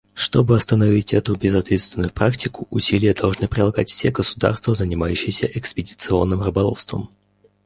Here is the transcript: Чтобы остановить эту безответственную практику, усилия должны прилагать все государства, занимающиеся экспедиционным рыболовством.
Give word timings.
Чтобы 0.15 0.55
остановить 0.57 1.13
эту 1.13 1.35
безответственную 1.35 2.11
практику, 2.11 2.65
усилия 2.71 3.13
должны 3.13 3.47
прилагать 3.47 3.91
все 3.91 4.09
государства, 4.09 4.73
занимающиеся 4.73 5.45
экспедиционным 5.45 6.41
рыболовством. 6.41 7.11